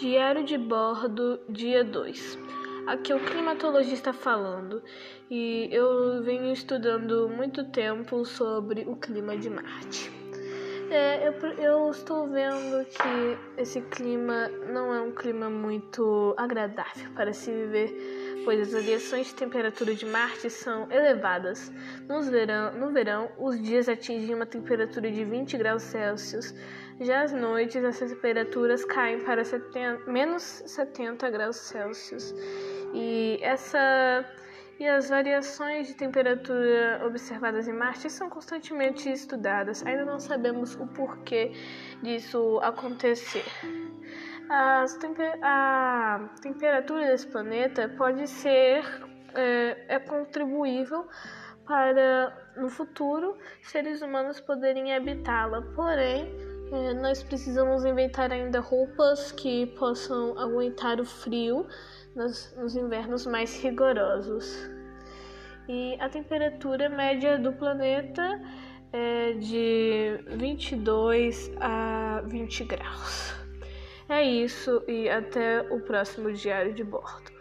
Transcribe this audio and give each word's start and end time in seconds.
Diário 0.00 0.42
de 0.44 0.56
bordo, 0.56 1.38
dia 1.46 1.84
2. 1.84 2.38
Aqui 2.86 3.12
é 3.12 3.14
o 3.14 3.20
climatologista 3.20 4.14
falando 4.14 4.82
e 5.30 5.68
eu 5.70 6.22
venho 6.22 6.50
estudando 6.50 7.28
muito 7.28 7.64
tempo 7.64 8.24
sobre 8.24 8.86
o 8.88 8.96
clima 8.96 9.36
de 9.36 9.50
Marte. 9.50 10.19
É, 10.90 11.28
eu, 11.28 11.32
eu 11.56 11.90
estou 11.90 12.26
vendo 12.26 12.84
que 12.84 13.60
esse 13.60 13.80
clima 13.80 14.48
não 14.72 14.92
é 14.92 15.00
um 15.00 15.12
clima 15.12 15.48
muito 15.48 16.34
agradável 16.36 17.10
para 17.14 17.32
se 17.32 17.52
viver, 17.52 18.42
pois 18.44 18.60
as 18.60 18.72
variações 18.72 19.28
de 19.28 19.34
temperatura 19.34 19.94
de 19.94 20.04
Marte 20.04 20.50
são 20.50 20.90
elevadas. 20.90 21.70
Nos 22.08 22.28
verão, 22.28 22.72
no 22.72 22.90
verão, 22.92 23.30
os 23.38 23.60
dias 23.62 23.88
atingem 23.88 24.34
uma 24.34 24.46
temperatura 24.46 25.10
de 25.10 25.24
20 25.24 25.56
graus 25.58 25.82
Celsius 25.84 26.52
já 27.00 27.22
às 27.22 27.32
noites, 27.32 27.82
as 27.82 27.98
temperaturas 27.98 28.84
caem 28.84 29.20
para 29.20 29.42
70, 29.42 30.10
menos 30.10 30.42
70 30.66 31.30
graus 31.30 31.56
Celsius. 31.56 32.34
E, 32.92 33.38
essa, 33.40 34.22
e 34.80 34.88
as 34.88 35.10
variações 35.10 35.88
de 35.88 35.94
temperatura 35.94 37.02
observadas 37.04 37.68
em 37.68 37.72
Marte 37.74 38.08
são 38.08 38.30
constantemente 38.30 39.12
estudadas. 39.12 39.84
Ainda 39.84 40.06
não 40.06 40.18
sabemos 40.18 40.74
o 40.74 40.86
porquê 40.86 41.52
disso 42.02 42.58
acontecer. 42.62 43.44
Temper, 44.98 45.38
a 45.42 46.30
temperatura 46.40 47.08
desse 47.08 47.26
planeta 47.26 47.90
pode 47.90 48.26
ser 48.26 48.82
é, 49.34 49.96
é 49.96 49.98
contribuível 49.98 51.06
para 51.66 52.34
no 52.56 52.70
futuro 52.70 53.36
seres 53.62 54.00
humanos 54.00 54.40
poderem 54.40 54.94
habitá-la. 54.94 55.60
Porém, 55.76 56.34
é, 56.72 56.94
nós 56.94 57.22
precisamos 57.22 57.84
inventar 57.84 58.32
ainda 58.32 58.60
roupas 58.60 59.30
que 59.30 59.66
possam 59.78 60.38
aguentar 60.38 61.00
o 61.00 61.04
frio 61.04 61.66
nos, 62.14 62.54
nos 62.56 62.76
invernos 62.76 63.26
mais 63.26 63.60
rigorosos. 63.62 64.68
E 65.68 65.96
a 66.00 66.08
temperatura 66.08 66.88
média 66.88 67.38
do 67.38 67.52
planeta 67.52 68.40
é 68.92 69.32
de 69.34 70.18
22 70.36 71.52
a 71.60 72.22
20 72.26 72.64
graus. 72.64 73.34
É 74.08 74.22
isso 74.22 74.82
e 74.88 75.08
até 75.08 75.60
o 75.70 75.80
próximo 75.80 76.32
diário 76.32 76.74
de 76.74 76.82
bordo. 76.82 77.39